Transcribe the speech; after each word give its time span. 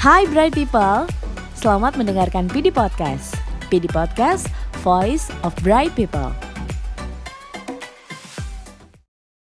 Hai 0.00 0.24
Bright 0.32 0.56
People, 0.56 1.04
selamat 1.52 2.00
mendengarkan 2.00 2.48
PD 2.48 2.72
Podcast. 2.72 3.36
PD 3.68 3.84
Podcast, 3.84 4.48
Voice 4.80 5.28
of 5.44 5.52
Bright 5.60 5.92
People. 5.92 6.32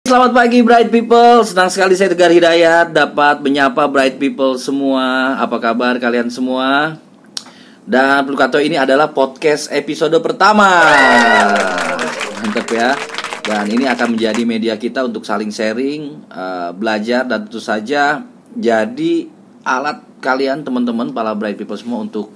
Selamat 0.09 0.33
pagi 0.33 0.65
Bright 0.65 0.89
People, 0.89 1.45
senang 1.45 1.69
sekali 1.69 1.93
saya 1.93 2.09
Tegar 2.09 2.33
Hidayat 2.33 2.89
dapat 2.89 3.45
menyapa 3.45 3.85
Bright 3.85 4.17
People 4.17 4.57
semua. 4.57 5.37
Apa 5.37 5.61
kabar 5.61 6.01
kalian 6.01 6.33
semua? 6.33 6.97
Dan 7.85 8.25
perlu 8.25 8.41
kata 8.41 8.65
ini 8.65 8.81
adalah 8.81 9.13
podcast 9.13 9.69
episode 9.69 10.17
pertama. 10.25 10.73
Mantap 12.41 12.69
ya. 12.73 12.97
Dan 13.45 13.77
ini 13.77 13.85
akan 13.85 14.17
menjadi 14.17 14.41
media 14.49 14.81
kita 14.81 15.05
untuk 15.05 15.21
saling 15.29 15.53
sharing, 15.53 16.25
eh, 16.33 16.73
belajar 16.73 17.29
dan 17.29 17.45
tentu 17.45 17.61
saja 17.61 18.25
jadi 18.57 19.36
alat 19.67 19.99
kalian 20.23 20.63
teman-teman 20.63 21.11
para 21.11 21.35
Bright 21.35 21.59
People 21.59 21.75
semua 21.75 21.99
untuk 21.99 22.31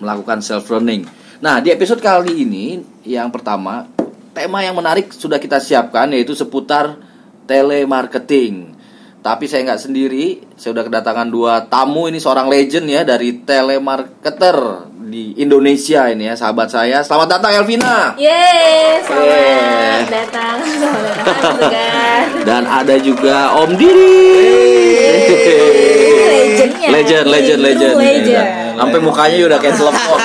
melakukan 0.00 0.40
self 0.40 0.72
learning. 0.72 1.04
Nah, 1.44 1.60
di 1.60 1.68
episode 1.68 2.00
kali 2.00 2.40
ini 2.40 2.80
yang 3.04 3.28
pertama 3.28 3.84
tema 4.32 4.64
yang 4.64 4.72
menarik 4.72 5.12
sudah 5.12 5.36
kita 5.36 5.60
siapkan 5.60 6.08
yaitu 6.16 6.32
seputar 6.32 6.96
telemarketing. 7.44 8.80
Tapi 9.20 9.44
saya 9.44 9.68
nggak 9.68 9.84
sendiri, 9.84 10.40
saya 10.56 10.72
sudah 10.72 10.84
kedatangan 10.88 11.28
dua 11.28 11.68
tamu 11.68 12.08
ini 12.08 12.16
seorang 12.16 12.48
legend 12.48 12.88
ya 12.88 13.04
dari 13.04 13.44
telemarketer 13.44 14.88
di 14.96 15.36
Indonesia 15.36 16.08
ini 16.08 16.32
ya, 16.32 16.34
sahabat 16.40 16.72
saya. 16.72 17.04
Selamat 17.04 17.36
datang 17.36 17.60
Elvina. 17.60 18.16
Yeay, 18.16 19.04
selamat 19.04 19.28
Yeay. 19.28 20.00
datang, 20.08 20.56
selamat 20.64 21.02
datang. 21.12 22.24
Dan 22.48 22.62
ada 22.64 22.96
juga 22.96 23.60
Om 23.60 23.70
Diri. 23.76 24.16
Legendnya. 24.32 25.59
Legend, 27.10 27.26
legend, 27.26 27.58
True 27.58 27.98
legend. 27.98 28.26
legend. 28.30 28.78
Sampai 28.80 29.00
mukanya 29.02 29.36
udah 29.50 29.58
kayak 29.58 29.76
telepon. 29.76 30.18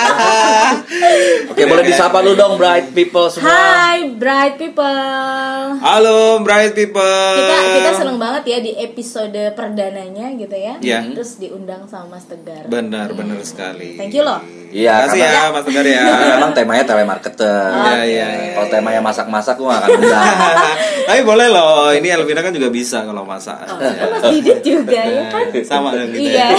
Oke, 1.52 1.62
boleh 1.66 1.84
disapa 1.84 2.18
lu 2.22 2.38
dong 2.38 2.56
bright 2.56 2.94
people 2.94 3.28
semua. 3.28 3.50
Hai 3.50 4.16
Bright 4.16 4.56
People. 4.62 5.82
Halo 5.82 6.40
Bright 6.46 6.78
People. 6.78 7.36
Kita 7.42 7.58
kita 7.82 7.92
seneng 8.00 8.18
banget 8.22 8.44
ya 8.48 8.58
di 8.62 8.72
episode 8.78 9.42
perdananya 9.58 10.30
gitu 10.38 10.56
ya. 10.56 10.78
Iya. 10.80 11.00
Terus 11.12 11.42
diundang 11.42 11.90
sama 11.90 12.16
Mas 12.16 12.30
Tegar. 12.30 12.70
Benar, 12.70 13.12
benar 13.18 13.42
sekali. 13.42 13.98
Thank 13.98 14.14
you 14.14 14.24
loh. 14.24 14.40
Iya, 14.76 15.08
Makasih 15.08 15.20
karena- 15.24 15.40
ya 15.40 15.54
Mas 15.56 15.64
Tegar 15.64 15.86
ya. 15.88 16.02
Karena 16.04 16.28
memang 16.36 16.52
temanya 16.52 16.84
telemarketer. 16.84 17.70
Iya, 17.72 18.04
iya, 18.04 18.28
iya. 18.28 18.52
Kalau 18.52 18.68
temanya 18.68 19.00
masak-masak 19.00 19.56
gua 19.56 19.80
akan 19.80 19.88
undang. 19.96 20.36
Tapi 21.08 21.22
boleh 21.24 21.48
loh, 21.48 21.90
ini 21.90 22.08
Elvina 22.10 22.44
kan 22.44 22.52
juga 22.52 22.68
bisa 22.68 23.02
kalau 23.02 23.24
masak. 23.24 23.64
Oh, 23.64 23.80
kan 23.80 24.08
Mas 24.12 24.24
Didit 24.28 24.60
juga 24.60 25.00
ya 25.00 25.24
kan. 25.34 25.48
Sama 25.64 25.96
dengan 25.96 26.12
kita. 26.12 26.28
Iya. 26.28 26.48
ya. 26.52 26.58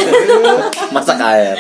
Masak 0.97 1.19
air. 1.21 1.57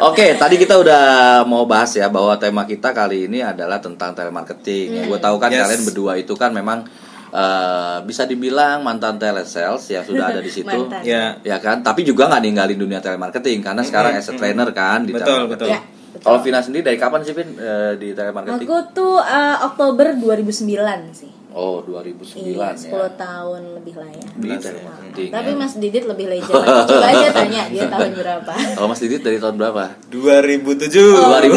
Oke, 0.00 0.26
tadi 0.34 0.56
kita 0.56 0.74
udah 0.74 1.02
mau 1.44 1.68
bahas 1.68 1.92
ya 1.92 2.08
bahwa 2.08 2.32
tema 2.34 2.64
kita 2.64 2.90
kali 2.90 3.28
ini 3.28 3.44
adalah 3.44 3.76
tentang 3.76 4.16
telemarketing. 4.16 4.88
Ya, 4.88 5.02
gue 5.04 5.18
tahu 5.20 5.36
kan 5.36 5.50
Yes. 5.50 5.68
kalian 5.68 5.82
berdua 5.84 6.12
itu 6.16 6.32
kan 6.32 6.48
memang 6.50 6.88
eh, 7.30 7.96
bisa 8.02 8.24
dibilang 8.24 8.80
mantan 8.80 9.16
telesales 9.16 9.84
yang 9.86 10.02
sudah 10.02 10.28
ada 10.28 10.40
di 10.40 10.50
situ. 10.56 10.78
Ya. 11.02 11.36
Ya 11.38 11.56
kan, 11.58 11.80
tapi 11.80 12.02
juga 12.02 12.26
nggak 12.26 12.42
ninggalin 12.42 12.78
dunia 12.78 12.98
telemarketing 12.98 13.60
karena 13.60 13.82
sekarang 13.82 14.12
as 14.12 14.26
a 14.26 14.34
trainer 14.34 14.68
kan 14.70 15.02
di 15.02 15.12
Betul, 15.12 15.48
telemarketing. 15.48 15.70
Ya, 15.70 15.80
betul. 15.84 15.96
Kalau 16.18 16.38
Vina 16.40 16.58
sendiri 16.58 16.82
dari 16.84 16.98
kapan 16.98 17.20
sih 17.20 17.30
Vin 17.30 17.48
eh, 17.54 17.94
di 17.94 18.10
telemarketing? 18.10 18.64
Aku 18.64 18.76
tuh 18.90 19.16
eh, 19.18 19.56
Oktober 19.62 20.12
2009 20.14 20.64
sih. 21.12 21.30
Oh, 21.48 21.80
2009 21.80 22.44
Iya, 22.44 22.76
10 22.76 22.92
ya. 22.92 23.08
tahun 23.16 23.62
lebih 23.74 23.94
lah 23.96 24.10
ya. 24.10 24.26
Di 24.30 24.46
Belas 24.46 24.62
telemarketing. 24.62 25.30
Tapi 25.32 25.50
ya. 25.50 25.56
Mas 25.56 25.72
Didit 25.74 26.04
lebih 26.04 26.26
legend. 26.28 26.60
Coba 26.92 27.06
aja 27.08 27.28
tanya 27.32 27.62
dia 27.66 27.84
tahun 27.88 28.10
berapa. 28.14 28.52
Kalau 28.76 28.86
Mas 28.86 29.00
Didit 29.00 29.22
dari 29.24 29.38
tahun 29.38 29.56
berapa? 29.56 29.84
2007. 30.12 31.00
Oh, 31.08 31.40
2007 31.40 31.56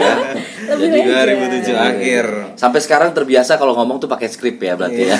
ya. 0.00 0.14
Lebih 0.76 0.88
Jadi 0.88 1.00
legend. 1.04 1.74
2007 1.76 1.76
akhir. 1.76 2.24
Sampai 2.56 2.80
sekarang 2.80 3.10
terbiasa 3.12 3.60
kalau 3.60 3.76
ngomong 3.76 4.00
tuh 4.00 4.08
pakai 4.08 4.28
skrip 4.28 4.56
ya 4.60 4.74
berarti 4.76 5.02
ya. 5.08 5.18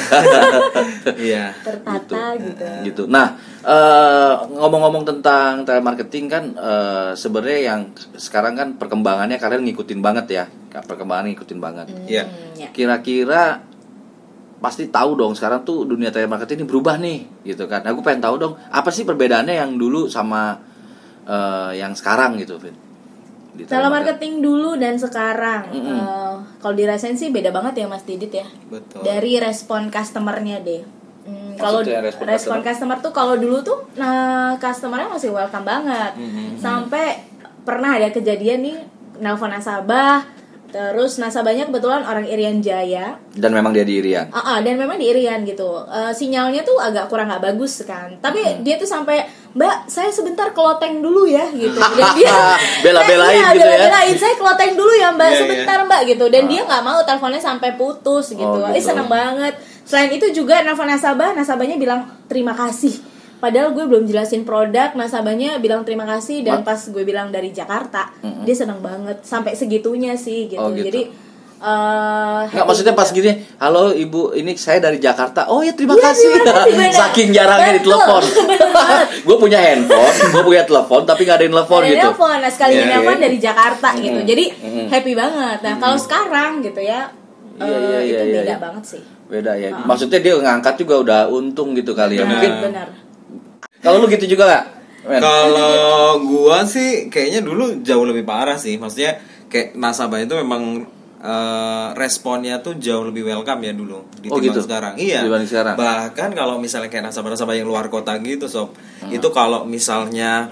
Iya. 1.18 1.44
Tertata 1.66 2.24
gitu. 2.38 2.64
gitu. 2.88 3.02
Nah, 3.08 3.36
eh, 3.64 4.34
ngomong-ngomong 4.56 5.04
tentang 5.04 5.68
telemarketing 5.68 6.26
kan 6.30 6.44
eh, 6.56 7.10
sebenarnya 7.16 7.60
yang 7.74 7.80
sekarang 8.16 8.54
kan 8.56 8.68
perkembangannya 8.80 9.36
kalian 9.36 9.66
ngikutin 9.68 10.00
banget 10.00 10.26
ya. 10.30 10.44
Perkembangan 10.72 11.28
ngikutin 11.32 11.58
banget. 11.60 11.86
Iya. 12.08 12.24
Hmm, 12.24 12.56
ya. 12.56 12.69
Kira-kira 12.72 13.60
pasti 14.62 14.86
tahu 14.86 15.19
dong 15.19 15.34
sekarang 15.34 15.66
tuh 15.66 15.82
dunia 15.82 16.14
telemarketing 16.14 16.62
ini 16.62 16.66
berubah 16.70 16.94
nih, 17.02 17.19
gitu 17.42 17.66
kan. 17.66 17.82
Aku 17.82 17.98
pengen 18.00 18.22
tahu 18.22 18.34
dong 18.38 18.54
apa 18.70 18.94
sih 18.94 19.02
perbedaannya 19.02 19.58
yang 19.58 19.74
dulu 19.74 20.06
sama 20.06 20.54
eh, 21.26 21.82
yang 21.82 21.92
sekarang 21.98 22.38
gitu, 22.38 22.62
Vin. 22.62 22.91
Di 23.52 23.68
Telemarketing 23.68 24.40
dulu 24.40 24.80
dan 24.80 24.96
sekarang. 24.96 25.68
Mm-mm. 25.68 25.98
Eh, 26.00 26.34
kalau 26.58 26.74
dirasain 26.74 27.16
sih 27.16 27.28
beda 27.28 27.52
banget 27.52 27.84
ya 27.84 27.86
Mas 27.86 28.04
Didit 28.08 28.32
ya. 28.32 28.46
Betul. 28.72 29.04
Dari 29.04 29.36
respon 29.36 29.92
customernya 29.92 30.64
deh. 30.64 30.82
Hmm, 31.22 31.54
kalau 31.54 31.86
respon 31.86 32.26
respon, 32.26 32.58
customer? 32.66 32.98
tuh 32.98 33.12
kalau 33.14 33.38
dulu 33.38 33.62
tuh 33.62 33.78
nah 33.94 34.58
customernya 34.58 35.12
masih 35.12 35.30
welcome 35.30 35.68
banget. 35.68 36.16
Mm-hmm. 36.16 36.58
Sampai 36.58 37.22
pernah 37.62 37.94
ada 37.94 38.10
kejadian 38.10 38.64
nih 38.64 38.78
nelpon 39.22 39.52
nasabah 39.52 40.24
terus 40.72 41.20
nasabahnya 41.20 41.69
kebetulan 41.69 42.00
orang 42.00 42.24
Irian 42.24 42.64
Jaya 42.64 43.20
Dan 43.28 43.52
memang 43.52 43.76
dia 43.76 43.84
di 43.84 44.00
Irian. 44.00 44.32
Ah, 44.32 44.56
ah, 44.56 44.58
dan 44.64 44.80
memang 44.80 44.96
di 44.96 45.04
Irian 45.04 45.44
gitu. 45.44 45.84
Eh, 45.84 46.16
sinyalnya 46.16 46.64
tuh 46.64 46.80
agak 46.80 47.12
kurang 47.12 47.28
nggak 47.28 47.44
bagus 47.44 47.84
kan. 47.84 48.16
Tapi 48.24 48.40
Hmm. 48.40 48.60
dia 48.64 48.80
tuh 48.80 48.88
sampai, 48.88 49.20
"Mbak, 49.52 49.76
saya 49.86 50.08
sebentar 50.08 50.50
keloteng 50.50 51.00
dulu 51.00 51.24
ya." 51.24 51.44
gitu. 51.48 51.76
Dan 51.76 52.08
dia 52.14 52.32
Bela-belain 52.84 53.36
Iya, 53.36 53.48
gitu 53.52 53.60
ya. 53.60 53.76
bela-belain. 53.78 54.14
Saya 54.14 54.34
keloteng 54.34 54.72
dulu 54.74 54.92
ya, 54.92 55.08
Mbak. 55.10 55.28
Iya, 55.28 55.38
sebentar, 55.38 55.78
Mbak 55.84 56.00
gitu. 56.08 56.24
Dan 56.28 56.44
dia 56.46 56.62
nggak 56.62 56.82
mau 56.82 56.98
teleponnya 57.02 57.38
sampai 57.38 57.74
putus 57.74 58.32
gitu. 58.32 58.42
Oh, 58.58 58.66
Eh 58.66 58.76
gitu. 58.76 58.88
seneng 58.88 59.06
banget. 59.06 59.54
Selain 59.82 60.08
itu 60.08 60.26
juga 60.32 60.60
nelfon 60.60 60.86
nasabah, 60.86 61.32
nasabahnya 61.32 61.76
bilang 61.76 62.00
terima 62.26 62.52
kasih. 62.52 62.94
Padahal 63.36 63.74
gue 63.74 63.82
belum 63.82 64.06
jelasin 64.06 64.46
produk, 64.46 64.94
nasabahnya 64.94 65.58
bilang 65.58 65.82
terima 65.82 66.06
kasih 66.06 66.40
dan 66.40 66.62
pas 66.62 66.78
gue 66.78 67.02
bilang 67.02 67.28
dari 67.28 67.50
Jakarta, 67.50 68.14
dia 68.46 68.54
seneng 68.54 68.78
banget 68.78 69.19
sampai 69.22 69.52
segitunya 69.52 70.14
sih 70.14 70.46
gitu. 70.46 70.62
Oh, 70.62 70.70
gitu. 70.70 70.86
Jadi 70.86 71.02
eh 71.62 72.40
Enggak 72.50 72.66
maksudnya 72.66 72.90
pas 72.90 73.06
gini, 73.08 73.30
halo 73.62 73.94
ibu, 73.94 74.34
ini 74.34 74.58
saya 74.58 74.82
dari 74.82 74.98
Jakarta. 74.98 75.46
Oh 75.46 75.62
ya 75.62 75.70
terima 75.78 75.94
Iya, 75.94 76.10
kasih. 76.10 76.30
terima 76.42 76.58
kasih, 76.58 76.72
bener. 76.74 76.90
Saking 76.90 77.28
jarangnya 77.30 77.72
Betul, 77.78 77.78
ditelepon. 77.86 78.22
gue 79.30 79.36
punya 79.38 79.58
handphone, 79.62 80.14
gue 80.34 80.42
punya 80.42 80.62
telepon, 80.66 81.00
tapi 81.06 81.20
nggak 81.22 81.36
ada 81.38 81.44
yang 81.46 81.54
telepon 81.54 81.80
gitu. 81.86 82.02
nelfon, 82.02 82.36
nah 82.42 82.50
sekali 82.50 82.72
Iya, 82.74 82.84
nelfon 82.90 83.14
iya. 83.14 83.22
dari 83.22 83.36
Jakarta 83.38 83.88
gitu. 83.94 84.20
Jadi 84.26 84.44
Mm-mm. 84.58 84.86
happy 84.90 85.12
banget. 85.14 85.58
Nah, 85.62 85.74
kalau 85.78 85.96
sekarang 85.96 86.50
gitu 86.66 86.82
ya, 86.82 87.00
Iya, 87.62 87.68
eh, 87.68 87.78
iya, 87.78 87.78
iya, 87.78 87.98
itu 88.02 88.24
iya, 88.26 88.40
beda 88.42 88.42
iya. 88.42 88.56
banget 88.58 88.84
sih. 88.84 89.02
Beda 89.30 89.52
ya. 89.54 89.70
Maksudnya 89.86 90.18
dia 90.18 90.34
ngangkat 90.34 90.74
juga 90.82 90.94
udah 90.98 91.20
untung 91.30 91.78
gitu 91.78 91.94
kali 91.94 92.18
ya. 92.18 92.26
Mungkin 92.26 92.52
benar. 92.58 92.88
kalau 93.78 94.02
lu 94.02 94.06
gitu 94.10 94.26
juga 94.26 94.44
gak? 94.50 94.64
Men? 95.02 95.18
Kalau 95.18 96.22
gua 96.22 96.62
sih 96.62 97.10
kayaknya 97.10 97.42
dulu 97.42 97.82
jauh 97.82 98.06
lebih 98.06 98.22
parah 98.22 98.54
sih. 98.54 98.78
Maksudnya 98.78 99.18
kayak 99.46 99.74
nasabah 99.74 100.22
itu 100.22 100.34
memang 100.38 100.86
eh, 101.22 101.88
responnya 101.94 102.58
tuh 102.58 102.74
jauh 102.76 103.04
lebih 103.04 103.22
welcome 103.24 103.62
ya 103.62 103.72
dulu 103.72 103.94
Oh, 103.94 104.02
ditimbang 104.18 104.42
gitu? 104.44 104.60
sekarang. 104.60 104.94
Iya. 104.96 105.22
Dibanding 105.22 105.46
sekarang? 105.48 105.74
Bahkan 105.74 106.30
kalau 106.32 106.58
misalnya 106.58 106.88
kayak 106.88 107.06
nasabah-nasabah 107.06 107.54
yang 107.54 107.64
luar 107.64 107.86
kota 107.86 108.18
gitu, 108.18 108.46
sob, 108.46 108.74
Hmm. 109.00 109.08
itu 109.08 109.28
kalau 109.30 109.62
misalnya 109.62 110.50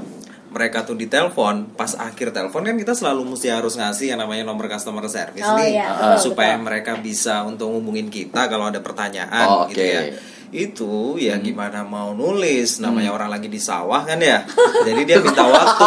mereka 0.48 0.82
tuh 0.82 0.94
ditelepon, 0.94 1.74
pas 1.74 1.94
akhir 1.94 2.30
telepon 2.30 2.62
kan 2.62 2.74
kita 2.74 2.90
selalu 2.90 3.22
mesti 3.24 3.48
harus 3.48 3.74
ngasih 3.74 4.10
yang 4.10 4.18
namanya 4.18 4.42
nomor 4.42 4.66
customer 4.66 5.06
service 5.06 5.42
Oh, 5.44 5.54
nih, 5.54 5.78
iya, 5.78 5.86
betul, 5.88 6.30
supaya 6.30 6.54
betul. 6.54 6.66
mereka 6.66 6.92
bisa 6.98 7.42
untuk 7.42 7.70
ngubungin 7.70 8.06
kita 8.06 8.46
kalau 8.46 8.66
ada 8.66 8.78
pertanyaan 8.78 9.46
Oh, 9.46 9.62
gitu 9.66 9.78
oke. 9.78 9.86
ya 9.86 10.02
itu 10.50 11.14
ya 11.14 11.34
Hmm. 11.34 11.44
gimana 11.44 11.80
mau 11.82 12.10
nulis 12.10 12.78
namanya 12.78 13.10
orang 13.10 13.30
lagi 13.30 13.46
di 13.46 13.56
sawah 13.56 14.02
kan 14.02 14.18
ya 14.18 14.42
jadi 14.82 15.00
dia 15.04 15.18
minta 15.22 15.42
waktu 15.42 15.86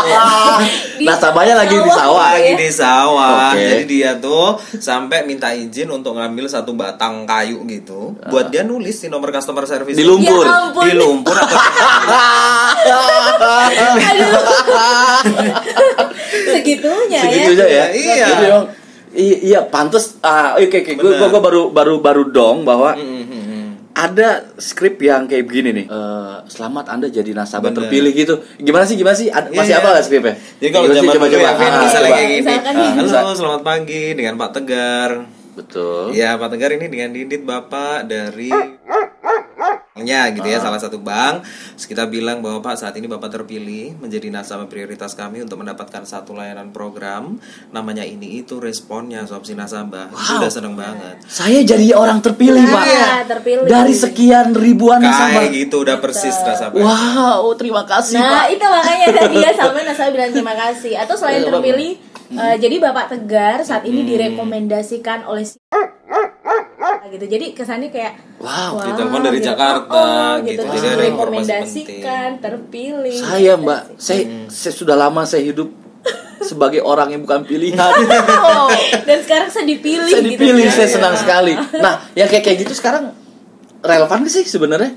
Nasabahnya 1.04 1.56
lagi 1.58 1.76
di 1.76 1.92
sawah. 1.92 2.32
lagi 2.32 2.54
di 2.56 2.70
sawah 2.70 3.52
Oke. 3.52 3.60
jadi 3.60 3.84
dia 3.84 4.12
tuh 4.18 4.56
sampai 4.74 5.24
minta 5.24 5.52
izin 5.52 5.90
untuk 5.90 6.16
ngambil 6.16 6.48
satu 6.48 6.72
batang 6.74 7.24
kayu 7.24 7.60
gitu 7.66 8.16
buat 8.26 8.48
dia 8.48 8.64
nulis 8.64 8.96
di 8.98 9.08
nomor 9.08 9.30
customer 9.30 9.64
service 9.64 9.94
Di 9.94 10.04
lumpur. 10.04 10.42
Ya 10.42 10.56
ampun. 10.64 10.82
di 10.82 10.94
lumpur 10.94 11.36
atau 11.36 11.60
Segitunya 16.46 17.20
ya. 17.20 17.24
Segitunya 17.24 17.66
ya. 17.68 17.86
Iya. 17.92 18.16
Gitu 18.26 18.44
dong. 18.46 18.66
I- 19.14 19.42
iya, 19.46 19.62
pantes. 19.64 20.18
Ah, 20.20 20.58
oke 20.58 20.74
oke. 20.74 20.92
Gue 20.96 21.14
Benar. 21.14 21.30
gue 21.30 21.38
baru 21.40 21.62
baru 21.70 21.96
baru 22.00 22.24
dong 22.26 22.66
bahwa 22.66 22.98
Mm, 22.98 23.06
mm, 23.06 23.14
mm. 23.14 23.23
Ada 23.94 24.30
skrip 24.58 24.98
yang 25.00 25.26
kayak 25.26 25.46
begini 25.46 25.70
nih. 25.72 25.86
Eh, 25.86 26.36
selamat 26.48 26.90
Anda 26.90 27.08
jadi 27.08 27.30
nasabah 27.32 27.70
Bener. 27.70 27.86
terpilih 27.86 28.12
gitu. 28.12 28.36
Gimana 28.58 28.84
sih? 28.84 28.98
Gimana 28.98 29.14
sih? 29.14 29.30
Ad- 29.30 29.48
Iya, 29.48 29.58
masih 29.58 29.74
iya. 29.74 29.80
apa 29.80 29.88
nggak 29.92 30.04
skripnya? 30.04 30.34
Jadi 30.58 30.70
kalau 30.70 30.86
zaman 30.88 31.14
dulu 31.14 31.38
ya, 31.38 31.54
Vin, 31.54 31.64
Ah, 31.64 31.80
misalnya 31.80 32.02
coba. 32.04 32.10
kayak 32.12 32.28
gini. 32.28 32.42
Misalkan 32.42 32.74
Ah. 32.74 33.22
Halo, 33.22 33.32
selamat 33.34 33.62
pagi 33.64 34.04
dengan 34.14 34.34
Pak 34.36 34.50
Tegar. 34.52 35.12
Betul. 35.54 36.04
Ya, 36.12 36.34
Pak 36.34 36.50
Tegar 36.50 36.70
ini 36.72 36.86
dengan 36.90 37.10
Didit 37.12 37.44
Bapak 37.44 38.10
dari 38.10 38.50
nya 39.96 40.26
gitu 40.30 40.42
ya 40.44 40.58
salah 40.58 40.82
satu 40.82 40.98
bank 40.98 41.46
Terus 41.78 41.86
kita 41.86 42.10
bilang 42.10 42.42
bahwa 42.42 42.66
Pak 42.66 42.76
saat 42.76 42.98
ini 42.98 43.06
Bapak 43.06 43.30
terpilih 43.32 43.94
menjadi 43.96 44.26
nasabah 44.28 44.66
prioritas 44.66 45.14
kami 45.14 45.38
untuk 45.40 45.62
mendapatkan 45.62 46.02
satu 46.02 46.34
layanan 46.34 46.74
program 46.74 47.38
namanya 47.70 48.02
ini 48.02 48.42
itu 48.42 48.58
responnya 48.58 49.22
opsi 49.24 49.54
nasabah 49.54 50.10
itu 50.10 50.34
udah 50.34 50.50
seneng 50.50 50.74
banget 50.74 51.22
Saya 51.24 51.62
jadi 51.62 51.94
orang 51.94 52.20
terpilih, 52.20 52.66
Nah, 52.66 52.74
Pak. 52.74 53.38
terpilih. 53.38 53.70
Dari 53.70 53.94
sekian 53.94 54.58
ribuan 54.58 54.98
nasabah. 54.98 55.46
kayak 55.46 55.52
gitu 55.62 55.86
udah 55.86 55.98
persis 55.98 56.34
nasabah 56.36 56.74
Wow, 56.74 57.54
terima 57.54 57.86
kasih, 57.86 58.18
Nah, 58.18 58.34
Pak. 58.40 58.46
itu 58.50 58.66
makanya 58.66 59.08
tadi 59.22 59.36
ya 59.38 59.52
sama 59.54 59.78
nasabah 59.78 60.10
bilang 60.12 60.32
terima 60.32 60.54
kasih. 60.58 60.94
Atau 60.98 61.14
selain 61.14 61.38
Iya, 61.40 61.54
terpilih, 61.54 61.92
eh, 62.34 62.56
jadi 62.58 62.76
Bapak 62.82 63.06
Tegar 63.10 63.62
saat 63.62 63.86
ini 63.86 64.02
direkomendasikan 64.04 65.22
oleh 65.24 65.46
si 65.46 65.62
gitu. 67.14 67.26
Jadi 67.30 67.46
kesannya 67.54 67.90
kayak 67.90 68.14
Wow, 68.42 68.76
wah, 68.76 68.86
ditelepon 68.90 69.22
dari 69.22 69.40
gitu. 69.40 69.48
Jakarta, 69.54 69.94
Oh, 69.96 70.34
gitu. 70.42 70.50
gitu. 70.50 70.64
Jadi 70.68 70.88
ada 70.90 71.06
informasi 71.06 71.46
direkomendasikan, 71.48 72.30
terpilih. 72.42 73.16
Saya, 73.16 73.54
Mbak, 73.56 73.82
saya, 73.96 74.22
saya 74.50 74.74
sudah 74.74 74.96
lama 74.98 75.22
saya 75.24 75.46
hidup 75.46 75.70
sebagai 76.44 76.84
orang 76.84 77.16
yang 77.16 77.22
bukan 77.24 77.48
pilihan. 77.48 77.80
Oh, 78.44 78.68
dan 79.08 79.18
sekarang 79.24 79.48
saya 79.48 79.64
dipilih 79.64 80.12
saya 80.12 80.24
gitu 80.26 80.36
dipilih, 80.36 80.68
ya. 80.68 80.74
saya 80.76 80.90
senang 80.92 81.16
sekali. 81.16 81.54
Nah, 81.86 82.04
yang 82.14 82.28
kayak 82.28 82.44
kayak 82.44 82.58
gitu 82.68 82.74
sekarang 82.76 83.16
relevan 83.80 84.28
gak 84.28 84.34
sih 84.34 84.44
sebenarnya? 84.44 84.92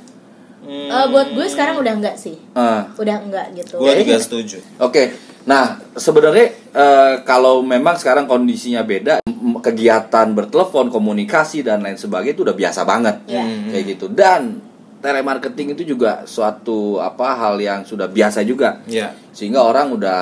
Eh, 0.66 1.06
buat 1.14 1.30
gue 1.30 1.46
sekarang 1.46 1.78
udah 1.78 1.94
enggak 1.94 2.16
sih. 2.18 2.34
Ah. 2.50 2.90
Udah 2.98 3.22
enggak 3.22 3.54
gitu. 3.54 3.78
gue 3.78 3.92
juga 4.02 4.18
setuju 4.18 4.58
Oke, 4.82 5.14
nah 5.46 5.78
sebenarnya 5.94 6.50
eh, 6.74 7.14
kalau 7.22 7.62
memang 7.62 7.94
sekarang 7.94 8.26
kondisinya 8.26 8.82
beda, 8.82 9.22
kegiatan 9.66 10.30
bertelepon, 10.30 10.94
komunikasi 10.94 11.66
dan 11.66 11.82
lain 11.82 11.98
sebagainya 11.98 12.38
itu 12.38 12.42
udah 12.46 12.54
biasa 12.54 12.86
banget, 12.86 13.16
Iya. 13.26 13.42
kayak 13.74 13.84
gitu. 13.98 14.06
Dan 14.14 14.62
telemarketing 15.02 15.74
itu 15.74 15.82
juga 15.82 16.22
suatu 16.22 17.02
apa 17.02 17.34
hal 17.34 17.58
yang 17.58 17.82
sudah 17.82 18.06
biasa 18.06 18.46
juga, 18.46 18.78
ya 18.86 19.10
sehingga 19.34 19.66
orang 19.66 19.90
udah 19.98 20.20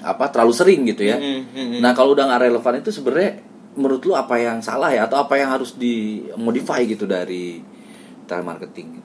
apa 0.00 0.24
terlalu 0.32 0.52
sering 0.56 0.80
gitu 0.90 1.06
ya. 1.06 1.16
Mm, 1.16 1.40
mm, 1.46 1.66
mm. 1.76 1.78
Nah 1.78 1.92
kalau 1.94 2.18
udah 2.18 2.26
nggak 2.26 2.42
relevan 2.50 2.74
itu 2.82 2.90
sebenarnya 2.90 3.32
menurut 3.78 4.02
lu 4.02 4.12
apa 4.18 4.34
yang 4.40 4.58
salah 4.60 4.90
ya 4.90 5.06
atau 5.06 5.22
apa 5.22 5.38
yang 5.38 5.54
harus 5.54 5.78
dimodify 5.78 6.82
gitu 6.84 7.06
dari 7.06 7.62
telemarketing? 8.26 8.98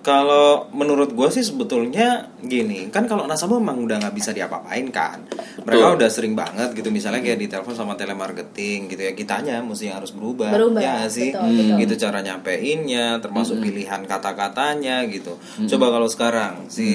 Kalau 0.00 0.64
menurut 0.72 1.12
gue 1.12 1.28
sih 1.28 1.44
sebetulnya 1.44 2.08
gini, 2.38 2.88
kan 2.88 3.04
kalau 3.04 3.24
nasabah 3.24 3.56
memang 3.56 3.84
udah 3.84 4.00
nggak 4.00 4.14
bisa 4.14 4.32
diapa-apain 4.32 4.88
kan. 4.88 5.28
Mereka 5.60 5.76
Betul. 5.86 5.96
udah 5.96 6.08
sering 6.08 6.32
banget 6.32 6.72
gitu, 6.72 6.88
misalnya 6.88 7.20
kayak 7.20 7.36
ditelepon 7.38 7.74
sama 7.74 7.92
telemarketing 7.94 8.88
gitu 8.88 9.02
ya, 9.02 9.12
kitanya 9.12 9.60
mesti 9.60 9.92
harus 9.92 10.08
berubah, 10.10 10.48
Berubah, 10.50 10.80
ya 10.80 11.04
sih, 11.04 11.30
betul, 11.30 11.52
betul. 11.52 11.76
gitu 11.78 11.94
cara 12.00 12.18
nyampeinnya, 12.20 13.20
termasuk 13.20 13.60
pilihan 13.60 14.00
kata-katanya 14.02 15.04
gitu. 15.06 15.36
Coba 15.68 15.86
kalau 15.90 16.08
sekarang 16.08 16.64
si 16.66 16.88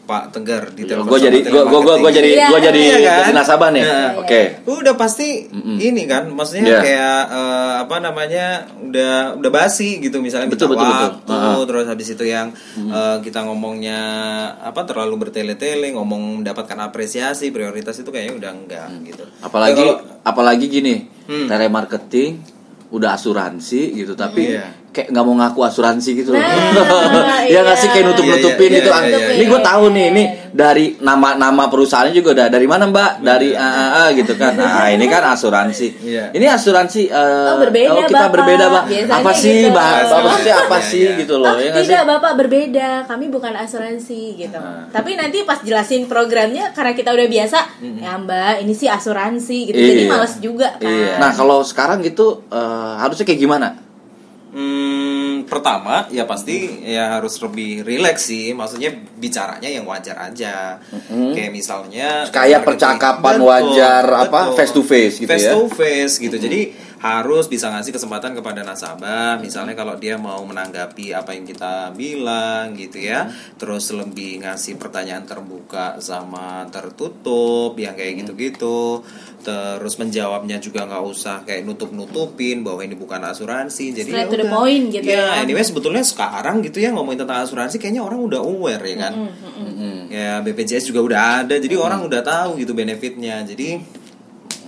Pak 0.00 0.30
Tegar 0.30 0.70
ditelepon 0.70 1.10
Gue 1.10 1.18
sama 1.18 1.26
jadi 1.26 1.38
gue 1.42 1.62
gue 1.64 1.94
gue 1.98 2.12
jadi 2.12 2.30
gue 2.46 2.60
jadi 2.62 2.78
Iya 2.78 2.98
kan? 3.02 3.18
jadi 3.20 3.32
nasabah 3.34 3.68
nih. 3.70 3.82
Nah, 3.82 4.08
Oke. 4.16 4.40
udah 4.64 4.94
pasti 4.94 5.50
ini 5.74 6.06
kan 6.06 6.30
maksudnya 6.30 6.64
Iya. 6.68 6.80
kayak 6.80 7.20
eh, 7.28 7.72
apa 7.82 7.96
namanya 7.98 8.46
udah 8.78 9.12
udah 9.34 9.50
basi 9.50 9.98
gitu 9.98 10.22
misalnya 10.22 10.46
Betul, 10.46 10.70
betul, 10.70 10.86
betul. 10.86 11.02
waktu 11.26 11.34
Ah. 11.34 11.66
terus 11.66 11.86
habis 11.88 12.08
itu 12.08 12.24
yang 12.28 12.48
eh, 12.78 13.16
kita 13.18 13.42
ngomongnya 13.42 14.00
apa 14.60 14.84
terlalu 14.84 15.26
bertele-tele 15.26 15.90
ngomong 15.90 16.40
mendapatkan 16.40 16.78
apresiasi 16.78 17.48
prioritas 17.48 17.96
itu 17.96 18.08
kayaknya 18.08 18.34
udah 18.36 18.52
enggak 18.52 18.88
gitu 19.04 19.24
apalagi 19.40 19.80
Ya, 19.80 19.84
kalau- 19.88 20.00
apalagi 20.22 20.66
gini 20.66 20.94
Hmm. 21.24 21.44
telemarketing 21.44 22.40
udah 22.88 23.12
asuransi 23.12 23.92
gitu 23.94 24.12
tapi 24.14 24.48
Iya. 24.50 24.87
Kayak 24.98 25.08
nggak 25.08 25.22
mau 25.22 25.34
ngaku 25.36 25.60
asuransi 25.62 26.10
gitu 26.16 26.30
loh 26.30 26.42
Nah, 26.42 27.46
ya 27.54 27.62
nggak 27.62 27.76
sih 27.76 27.88
kayak 27.88 28.02
iya. 28.02 28.10
nutup 28.10 28.24
nutupin 28.26 28.66
Iya, 28.66 28.74
iya, 28.74 28.78
gitu 28.78 28.90
iya, 28.90 29.02
iya, 29.06 29.26
ini 29.32 29.44
gue 29.46 29.60
iya. 29.60 29.68
tahu 29.70 29.84
nih 29.88 30.04
ini 30.08 30.22
dari 30.48 30.86
nama 30.98 31.28
nama 31.34 31.62
perusahaannya 31.66 32.10
juga 32.12 32.34
udah 32.34 32.46
dari 32.48 32.66
mana 32.66 32.84
mbak 32.84 33.10
dari 33.20 33.52
AAA 33.52 34.04
gitu 34.16 34.32
kan 34.34 34.52
nah 34.58 34.88
ini 34.88 35.06
kan 35.06 35.22
asuransi 35.28 35.86
Iya. 36.00 36.24
ini 36.32 36.46
asuransi 36.46 37.06
eh, 37.06 37.46
Oh, 37.48 37.60
berbeda, 37.60 38.00
kita 38.02 38.18
Bapak. 38.18 38.32
berbeda 38.34 38.64
pak 38.66 38.84
Biasanya 38.88 39.14
apa 39.14 39.30
sih 39.32 39.54
gitu. 39.60 39.70
bah 39.70 39.88
Iya, 39.94 40.16
maksudnya 40.18 40.54
apa 40.58 40.76
iya, 40.76 40.84
sih 40.84 41.02
iya. 41.04 41.16
gitu 41.16 41.34
loh 41.36 41.46
Oh, 41.48 41.56
ya 41.56 41.70
sih 41.70 41.82
tidak 41.84 42.04
bapak 42.08 42.32
berbeda 42.36 42.88
kami 43.04 43.24
bukan 43.28 43.52
asuransi 43.54 44.20
gitu 44.36 44.58
Nah. 44.58 44.90
tapi 44.90 45.14
nanti 45.14 45.44
pas 45.44 45.60
jelasin 45.60 46.04
programnya 46.04 46.72
karena 46.72 46.92
kita 46.92 47.10
udah 47.10 47.28
biasa 47.28 47.58
ya 47.78 48.16
mbak 48.16 48.60
ini 48.60 48.72
sih 48.72 48.88
asuransi 48.88 49.68
gitu 49.68 49.78
jadi 49.78 50.02
Iya. 50.04 50.10
males 50.10 50.34
juga 50.38 50.68
kan 50.74 50.88
Iya. 50.88 51.14
nah 51.16 51.30
kalau 51.30 51.62
sekarang 51.62 52.00
gitu 52.00 52.42
eh, 52.48 52.92
harusnya 52.98 53.22
kayak 53.22 53.38
gimana 53.38 53.68
Hmm, 54.48 55.44
pertama 55.44 56.08
ya 56.08 56.24
pasti 56.24 56.80
ya 56.80 57.20
harus 57.20 57.36
lebih 57.38 57.84
rileks 57.84 58.32
sih. 58.32 58.56
Maksudnya 58.56 58.90
bicaranya 59.16 59.68
yang 59.68 59.84
wajar 59.84 60.16
aja. 60.16 60.80
Kayak 61.08 61.52
misalnya 61.52 62.24
Kayak 62.32 62.64
percakapan 62.64 63.36
wajar, 63.44 64.04
apa, 64.08 64.56
face 64.56 64.72
to 64.72 64.80
face 64.80 65.20
gitu 65.20 65.28
face 65.28 65.46
ya. 65.46 65.52
to 65.52 65.68
face 65.68 66.14
gitu. 66.16 66.36
Jadi 66.40 66.60
harus 66.98 67.46
bisa 67.46 67.70
ngasih 67.70 67.94
kesempatan 67.94 68.34
kepada 68.34 68.66
nasabah. 68.66 69.38
Misalnya 69.38 69.78
kalau 69.78 69.94
dia 69.94 70.18
mau 70.18 70.42
menanggapi 70.42 71.14
apa 71.14 71.30
yang 71.34 71.46
kita 71.46 71.94
bilang 71.94 72.74
gitu 72.74 72.98
ya. 72.98 73.30
Terus 73.54 73.94
lebih 73.94 74.42
ngasih 74.42 74.78
pertanyaan 74.82 75.22
terbuka 75.22 76.02
sama 76.02 76.66
tertutup 76.74 77.78
yang 77.78 77.94
kayak 77.94 78.26
gitu-gitu. 78.26 79.06
Terus 79.38 79.94
menjawabnya 80.02 80.58
juga 80.58 80.90
nggak 80.90 81.04
usah 81.06 81.46
kayak 81.46 81.62
nutup-nutupin 81.62 82.66
bahwa 82.66 82.82
ini 82.82 82.98
bukan 82.98 83.22
asuransi. 83.22 83.94
Jadi 83.94 84.10
Straight 84.10 84.26
ya 84.26 84.34
to 84.34 84.38
the 84.42 84.50
point 84.50 84.90
gitu 84.90 85.06
ya 85.06 85.38
ya. 85.38 85.46
anyway 85.46 85.62
sebetulnya 85.62 86.02
sekarang 86.02 86.60
gitu 86.66 86.82
ya 86.82 86.90
ngomongin 86.90 87.22
tentang 87.22 87.46
asuransi 87.46 87.78
kayaknya 87.78 88.02
orang 88.02 88.20
udah 88.26 88.40
aware 88.42 88.82
ya 88.82 88.96
kan? 88.98 89.12
Ya 90.10 90.42
BPJS 90.42 90.90
juga 90.90 91.00
udah 91.06 91.20
ada 91.46 91.54
jadi 91.62 91.78
orang 91.78 92.02
udah 92.02 92.22
tahu 92.26 92.58
gitu 92.58 92.74
benefitnya. 92.74 93.46
Jadi 93.46 93.78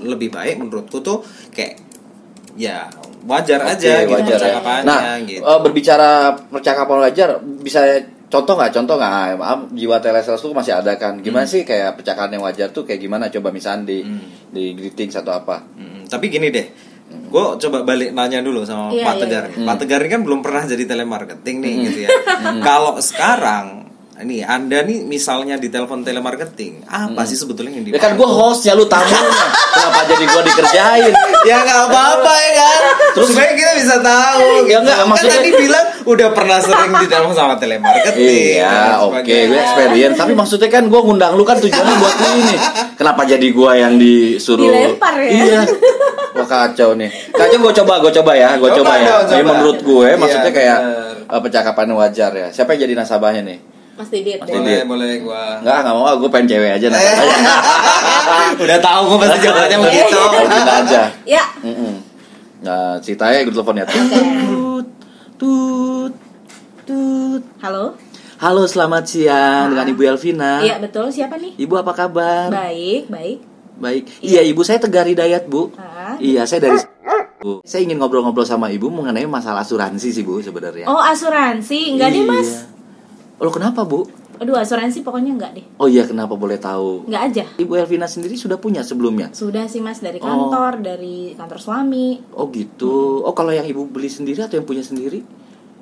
lebih 0.01 0.33
baik 0.33 0.63
menurutku 0.63 1.03
tuh 1.05 1.27
kayak 1.53 1.91
ya 2.61 2.85
wajar 3.23 3.61
aja 3.67 3.93
Oke, 3.99 4.05
gitu 4.07 4.13
wajar 4.15 4.29
ya. 4.29 4.39
percakapannya 4.39 4.85
Nah, 4.85 5.01
gitu 5.23 5.41
eh, 5.43 5.59
berbicara 5.61 6.11
percakapan 6.47 6.97
wajar, 7.03 7.29
bisa 7.59 7.81
contoh 8.27 8.55
nggak? 8.55 8.73
Contoh 8.73 8.95
nggak? 8.95 9.11
Ah, 9.11 9.29
Maaf, 9.35 9.61
jiwa 9.71 9.97
telesales 9.99 10.39
tuh 10.39 10.53
masih 10.53 10.73
ada 10.75 10.93
kan? 10.95 11.19
Gimana 11.19 11.43
Hmm. 11.43 11.51
sih 11.51 11.63
kayak 11.63 11.97
percakapan 11.97 12.37
yang 12.37 12.45
wajar 12.45 12.69
tuh 12.71 12.85
kayak 12.85 12.97
gimana? 12.99 13.29
Coba 13.29 13.49
misalnya 13.49 13.85
di 13.87 13.99
di 14.47 14.73
greetings 14.73 15.15
atau 15.15 15.33
apa? 15.35 15.65
Mm, 15.71 16.07
tapi 16.07 16.29
gini 16.29 16.49
deh 16.49 16.69
gue 17.11 17.45
coba 17.59 17.83
balik 17.83 18.11
nanya 18.11 18.39
dulu 18.39 18.63
sama 18.63 18.91
Iya, 18.91 19.03
Pak 19.03 19.15
iya, 19.15 19.21
Tegar 19.21 19.45
nih. 19.51 19.67
Pak 19.67 19.77
Tegar 19.79 20.01
ini 20.01 20.11
kan 20.11 20.23
belum 20.23 20.41
pernah 20.41 20.63
jadi 20.65 20.85
telemarketing 20.85 21.57
nih 21.59 21.73
gitu 21.85 21.99
ya 22.01 22.11
kalau 22.61 22.99
sekarang 23.01 23.83
ini 24.21 24.45
anda 24.45 24.79
nih 24.81 25.03
misalnya 25.03 25.57
di 25.57 25.67
telepon 25.67 26.05
telemarketing 26.05 26.85
apa 26.85 27.25
sih 27.25 27.35
sebetulnya 27.35 27.73
yang 27.73 27.89
Ya 27.89 27.99
kan 27.99 28.15
gue 28.15 28.29
hostnya 28.29 28.75
lu 28.75 28.85
tamunya, 28.85 29.27
kenapa 29.73 30.01
jadi 30.07 30.25
gue 30.25 30.43
dikerjain? 30.45 31.15
ya 31.43 31.57
nggak 31.61 31.81
apa-apa 31.89 32.33
ya 32.37 32.50
terus 33.11 33.29
supaya 33.29 33.51
kita 33.53 33.73
bisa 33.75 33.97
tahu 33.99 34.47
Ya 34.63 34.71
gitu. 34.71 34.81
nggak, 34.83 34.97
kan 34.97 35.07
maksudnya- 35.07 35.37
tadi 35.37 35.51
bilang 35.53 35.87
udah 36.03 36.29
pernah 36.31 36.59
sering 36.59 36.93
di 36.95 37.07
telepon 37.07 37.33
sama 37.33 37.55
telemarketing 37.55 38.57
Iya, 38.57 38.71
oke, 38.99 39.19
sebagainya. 39.19 39.47
gue 39.47 39.59
experience. 39.59 40.17
Tapi 40.17 40.33
maksudnya 40.33 40.69
kan 40.69 40.85
gue 40.85 41.01
ngundang 41.01 41.33
lu 41.33 41.43
kan 41.43 41.57
tujuannya 41.57 41.95
buat 41.97 42.15
lu 42.17 42.29
ini. 42.39 42.57
Kenapa 42.95 43.21
jadi 43.25 43.47
gue 43.49 43.73
yang 43.75 43.95
disuruh? 43.97 44.67
Dilempar 44.67 45.15
ya? 45.19 45.29
Iya. 45.29 45.61
Wah 46.33 46.47
kacau 46.47 46.95
nih. 46.95 47.11
Kacau 47.31 47.59
gue 47.59 47.73
coba, 47.77 47.95
gue 47.99 48.13
coba 48.15 48.33
ya, 48.33 48.51
gue 48.55 48.71
Coba 48.73 48.91
coba, 48.91 48.93
ya. 48.97 49.15
coba. 49.25 49.43
menurut 49.51 49.79
gue, 49.81 50.07
Iya, 50.07 50.17
maksudnya 50.17 50.53
kayak 50.53 50.79
bener. 50.79 51.17
eh, 51.29 51.41
percakapan 51.41 51.87
wajar 51.93 52.31
ya. 52.33 52.49
Siapa 52.49 52.73
yang 52.73 52.81
jadi 52.83 52.95
nasabahnya 52.97 53.43
nih? 53.45 53.59
Mas 53.93 54.09
Didit 54.09 54.41
Mas 54.41 54.49
deh. 54.49 54.57
boleh 54.57 54.81
boleh 54.87 55.11
gua 55.21 55.61
Enggak, 55.61 55.77
enggak 55.79 55.93
mau, 55.93 56.09
gue 56.17 56.31
pengen 56.31 56.47
cewek 56.49 56.71
aja 56.73 56.87
nasabahnya. 56.89 57.53
udah 58.65 58.79
tahu 58.81 59.01
gue 59.07 59.19
pasti 59.21 59.39
jawabannya 59.43 59.79
begitu 59.83 60.17
Oh, 60.17 60.29
gitu 60.43 60.71
aja. 60.73 61.03
ya 61.29 61.45
Mm-mm. 61.61 61.93
Nah, 62.61 63.01
ceritanya 63.01 63.41
gue 63.41 63.53
teleponnya 63.53 63.89
tut, 63.89 64.87
tut, 65.37 66.13
tut. 66.85 67.43
halo 67.59 67.97
Halo, 68.37 68.65
selamat 68.65 69.05
siang 69.05 69.69
dengan 69.71 69.87
Ibu 69.87 70.01
Elvina. 70.07 70.61
iya 70.61 70.77
betul 70.77 71.09
siapa 71.09 71.37
nih 71.37 71.57
Ibu 71.59 71.75
apa 71.77 71.93
kabar? 71.95 72.49
baik 72.49 73.09
baik 73.09 73.39
Baik. 73.81 74.13
Iya, 74.21 74.45
Ibu 74.45 74.61
saya 74.61 74.77
Tegar 74.77 75.09
Hidayat, 75.09 75.49
Bu. 75.49 75.73
Iya, 76.21 76.45
saya 76.45 76.61
dari 76.61 76.77
Bu. 77.41 77.65
Saya 77.65 77.81
ingin 77.81 77.97
ngobrol-ngobrol 77.97 78.45
sama 78.45 78.69
Ibu 78.69 78.93
mengenai 78.93 79.25
masalah 79.25 79.65
asuransi 79.65 80.13
sih, 80.13 80.21
Bu, 80.21 80.45
sebenarnya. 80.45 80.85
oh 80.85 81.01
asuransi 81.01 81.97
enggak 81.97 82.13
deh 82.13 82.21
mas 82.21 82.45
Iya. 82.45 83.41
Oh, 83.41 83.49
lo 83.49 83.51
kenapa, 83.51 83.89
Bu? 83.89 84.05
Aduh 84.41 84.57
asuransi 84.57 85.01
pokoknya 85.01 85.33
enggak 85.33 85.53
deh 85.53 85.67
Oh 85.77 85.85
iya, 85.85 86.03
kenapa 86.03 86.33
boleh 86.33 86.57
tahu? 86.57 87.05
enggak 87.05 87.23
aja 87.23 87.45
Ibu 87.57 87.73
Elvina 87.77 88.05
sendiri 88.05 88.35
sudah 88.35 88.57
punya 88.57 88.81
sebelumnya? 88.81 89.29
sudah 89.31 89.65
sih 89.65 89.79
mas 89.79 89.99
dari 89.99 90.17
Oh. 90.17 90.25
kantor 90.49 90.81
dari 90.81 91.33
kantor 91.35 91.59
suami 91.59 92.25
Oh 92.33 92.49
gitu. 92.49 93.21
Oh 93.21 93.33
kalau 93.33 93.51
yang 93.51 93.65
ibu 93.65 93.85
beli 93.85 94.09
sendiri 94.09 94.41
atau 94.41 94.57
yang 94.57 94.65
punya 94.65 94.81
sendiri? 94.81 95.21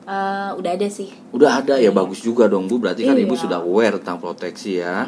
Eh, 0.05 0.51
udah 0.55 0.73
ada 0.73 0.89
sih. 0.89 1.13
Udah 1.31 1.61
ada 1.61 1.77
ya 1.77 1.93
bagus 1.93 2.19
juga 2.19 2.47
dong 2.47 2.65
Bu. 2.65 2.77
Berarti 2.79 3.05
kan 3.05 3.13
Iya. 3.13 3.23
Ibu 3.23 3.35
sudah 3.37 3.61
aware 3.61 3.97
tentang 3.97 4.19
proteksi 4.19 4.81
ya. 4.81 5.05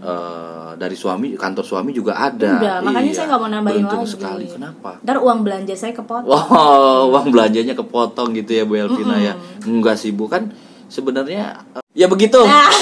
Eh, 0.00 0.70
dari 0.74 0.92
suami 0.92 1.32
kantor 1.34 1.62
suami 1.62 1.90
juga 1.90 2.16
ada. 2.16 2.58
Udah, 2.58 2.76
makanya 2.80 3.04
Iya. 3.06 3.14
saya 3.14 3.26
nggak 3.28 3.38
mau 3.38 3.48
nambahin 3.48 3.76
Beruntung 3.80 4.02
lagi. 4.02 4.12
sekali. 4.12 4.46
Kenapa? 4.50 4.90
Ntar 4.98 5.16
uang 5.18 5.40
belanja 5.40 5.74
saya 5.74 5.92
kepotong. 5.92 6.26
Wow, 6.26 7.00
uang 7.14 7.26
belanjanya 7.28 7.74
kepotong 7.74 8.28
gitu 8.34 8.50
ya 8.50 8.64
Bu 8.64 8.74
Elvina 8.76 9.16
ya. 9.18 9.34
Enggak 9.62 9.96
sih 9.96 10.10
Bu 10.10 10.26
kan 10.26 10.50
sebenarnya 10.86 11.62
ya 11.92 12.06
begitu. 12.06 12.38
Nah. 12.40 12.70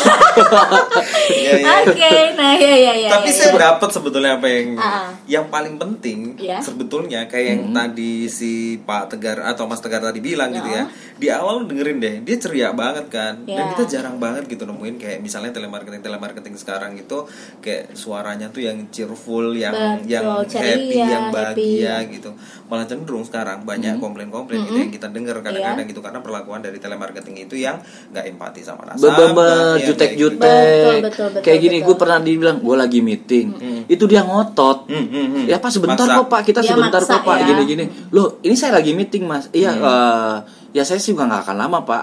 Iya, 1.28 1.60
iya. 1.60 1.74
Oke, 1.82 2.12
nah 2.34 2.54
ya 2.54 2.72
ya 2.72 2.92
ya. 2.96 3.10
Tapi 3.10 3.28
ya, 3.28 3.34
saya 3.34 3.50
ya. 3.50 3.58
dapat 3.74 3.90
sebetulnya 3.90 4.38
apa 4.38 4.46
yang 4.46 4.68
Ah. 4.76 5.10
yang 5.26 5.44
paling 5.48 5.76
penting 5.76 6.38
Iya. 6.38 6.62
sebetulnya 6.62 7.26
kayak 7.26 7.46
yang 7.48 7.62
tadi 7.70 8.30
si 8.30 8.52
Pak 8.78 9.12
Tegar 9.12 9.42
atau 9.42 9.66
Mas 9.66 9.82
Tegar 9.82 10.00
tadi 10.00 10.22
bilang 10.22 10.48
gitu 10.50 10.64
ya. 10.64 10.86
Di 11.18 11.28
awal 11.28 11.66
dengerin 11.66 11.98
deh, 11.98 12.14
dia 12.22 12.36
ceria 12.38 12.70
banget 12.70 13.10
kan. 13.10 13.42
Dan 13.42 13.58
Iya. 13.58 13.72
kita 13.74 13.84
jarang 13.90 14.16
banget 14.16 14.46
gitu 14.46 14.64
nemuin 14.64 14.96
kayak 14.96 15.18
misalnya 15.18 15.50
telemarketing 15.50 16.00
telemarketing 16.00 16.54
sekarang 16.54 16.94
itu 16.94 17.26
kayak 17.58 17.92
suaranya 17.92 18.48
tuh 18.48 18.62
yang 18.62 18.88
cheerful, 18.88 19.52
yang 19.52 19.74
Betul, 19.74 20.08
yang 20.08 20.24
ceria, 20.46 20.70
happy, 20.70 20.96
yang 20.96 21.10
happy. 21.26 21.34
bahagia 21.34 21.94
gitu. 22.08 22.30
Malah 22.64 22.86
cenderung 22.86 23.24
sekarang 23.26 23.64
banyak 23.64 23.98
komplain-komplain 23.98 24.64
gitu 24.64 24.78
yang 24.78 24.92
kita 24.94 25.10
dengar 25.10 25.36
kadang-kadang 25.40 25.82
Iya. 25.82 25.90
gitu 25.90 26.00
karena 26.00 26.20
perlakuan 26.22 26.62
dari 26.62 26.78
telemarketing 26.78 27.42
itu 27.42 27.58
yang 27.58 27.82
nggak 28.08 28.24
empati 28.28 28.62
sama 28.62 28.86
nasabah. 29.00 29.14
be- 29.16 29.30
be- 29.30 29.46
ya, 29.46 29.54
kayak 29.54 29.72
gitu. 29.72 29.86
jutek-jutek. 29.86 31.00
Betul, 31.00 31.28
Kayak 31.40 31.58
gini, 31.60 31.76
gue 31.80 31.94
pernah 31.94 32.18
dibilang 32.18 32.58
gue 32.58 32.74
lagi 32.74 32.98
meeting. 32.98 33.46
Itu 33.86 34.04
dia 34.04 34.20
ngotot. 34.20 34.84
Hmm, 34.84 35.06
hmm, 35.06 35.26
hmm. 35.28 35.44
Ya 35.46 35.56
pak 35.56 35.70
sebentar 35.70 36.02
Maksa. 36.02 36.18
kok 36.18 36.28
pak 36.28 36.40
kita 36.42 36.60
Dia 36.60 36.68
sebentar 36.68 36.98
maksa, 36.98 37.14
kok 37.14 37.24
pak 37.24 37.36
ya. 37.36 37.44
gini-gini. 37.46 37.84
Loh 38.10 38.36
ini 38.40 38.52
saya 38.52 38.74
lagi 38.74 38.92
meeting 38.92 39.24
mas. 39.24 39.46
Iya 39.48 39.70
Hmm. 39.70 39.82
eh, 39.82 40.36
ya 40.72 40.82
saya 40.82 40.98
sih 40.98 41.10
juga 41.10 41.24
nggak 41.24 41.42
akan 41.42 41.56
lama 41.56 41.78
pak. 41.82 42.02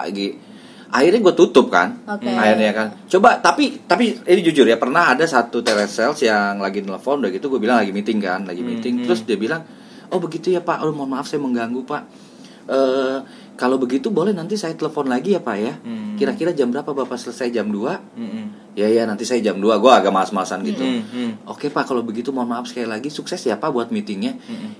Akhirnya 0.88 1.18
gue 1.20 1.34
tutup 1.34 1.66
kan. 1.68 1.98
Akhirnya 2.06 2.70
kan. 2.72 2.86
Coba 3.06 3.36
tapi 3.36 3.82
tapi 3.82 4.16
ini 4.16 4.40
jujur 4.40 4.64
ya 4.64 4.76
pernah 4.76 5.10
ada 5.10 5.22
satu 5.22 5.58
telesales 5.60 6.18
yang 6.20 6.56
lagi 6.56 6.80
telepon 6.80 7.18
udah 7.18 7.28
gitu 7.28 7.46
gue 7.48 7.58
bilang 7.58 7.78
lagi 7.78 7.90
meeting 7.90 8.18
kan 8.18 8.42
lagi 8.42 8.62
Hmm, 8.62 8.70
meeting 8.72 8.94
terus 9.02 9.22
dia 9.22 9.34
bilang 9.34 9.66
oh 10.06 10.18
begitu 10.18 10.48
ya 10.48 10.58
pak. 10.58 10.80
Oh 10.80 10.90
mohon 10.90 11.10
maaf 11.12 11.26
saya 11.26 11.38
mengganggu 11.38 11.82
pak. 11.82 12.02
Eh 12.66 13.16
kalau 13.56 13.76
begitu 13.76 14.08
boleh 14.08 14.30
nanti 14.30 14.54
saya 14.54 14.72
telepon 14.72 15.04
lagi 15.06 15.32
ya 15.32 15.40
pak 15.40 15.56
ya. 15.56 15.74
Hmm. 15.78 16.14
Kira-kira 16.14 16.48
jam 16.50 16.68
berapa 16.68 16.86
bapak 16.86 17.12
selesai 17.14 17.48
jam 17.50 17.68
2 17.68 17.76
Mm-mm. 18.16 18.72
Ya 18.72 18.88
ya 18.88 19.04
nanti 19.04 19.24
saya 19.24 19.36
jam 19.42 19.56
2 19.56 19.68
Gue 19.76 19.88
agak 19.90 20.08
malas-malasan 20.08 20.60
gitu 20.62 20.80
Hmm, 20.80 21.04
hmm. 21.04 21.30
Oke 21.46 21.68
pak 21.68 21.84
kalau 21.84 22.00
begitu 22.00 22.28
mohon 22.30 22.48
maaf 22.50 22.64
sekali 22.64 22.84
lagi 22.84 23.08
Sukses 23.08 23.36
ya 23.38 23.52
pak 23.54 23.68
buat 23.68 23.88
meetingnya 23.88 24.32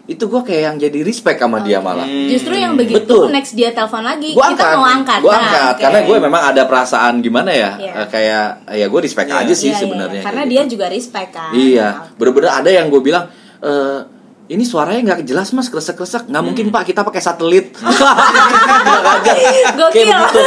Itu 0.07 0.27
gue 0.27 0.41
kayak 0.41 0.63
yang 0.63 0.77
jadi 0.79 0.97
respect 1.03 1.37
sama 1.37 1.61
dia 1.61 1.77
malah 1.79 2.09
Justru 2.09 2.53
yang 2.55 2.73
begitu 2.73 3.05
Betul. 3.05 3.29
next 3.29 3.53
dia 3.53 3.69
telepon 3.71 4.01
lagi, 4.03 4.33
Gue 4.33 4.41
kita 4.41 4.49
angkat 4.59 4.73
mau 4.75 4.87
angkat. 4.87 5.19
Gue 5.19 5.29
Nah, 5.29 5.41
angkat 5.43 5.69
oke. 5.71 5.83
Karena 5.83 6.01
gue 6.03 6.17
memang 6.19 6.43
ada 6.47 6.63
perasaan 6.65 7.15
gimana 7.21 7.51
ya 7.51 7.71
Iya. 7.77 7.93
eh, 7.95 8.09
Kayak 8.09 8.47
ya 8.73 8.87
gue 8.89 9.01
respect 9.03 9.29
Iya. 9.29 9.37
aja 9.39 9.53
sih 9.55 9.67
Iya, 9.67 9.73
iya, 9.73 9.81
sebenarnya 9.83 10.23
Karena 10.23 10.41
kayak 10.41 10.53
dia 10.53 10.63
gitu. 10.63 10.73
juga 10.73 10.87
respect 10.89 11.31
kan. 11.31 11.53
Iya 11.53 11.89
Bener-bener 12.15 12.53
ada 12.55 12.71
yang 12.71 12.89
gue 12.89 13.01
bilang 13.03 13.29
eh 13.59 13.99
ini 14.47 14.63
suaranya 14.63 15.01
nggak 15.05 15.21
jelas 15.25 15.51
mas 15.51 15.67
kresek-kresek 15.67 16.27
nggak 16.27 16.41
mungkin 16.41 16.71
pak 16.71 16.87
kita 16.87 17.03
pakai 17.03 17.19
satelit 17.19 17.75
Kayak 19.27 19.75
Gokil. 19.75 20.07
begitu. 20.07 20.41